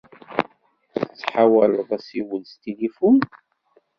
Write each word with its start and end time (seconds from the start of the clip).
Tettḥawaleḍ 0.95 1.89
asiwel 1.97 2.43
s 2.51 2.53
tilifun? 2.61 3.17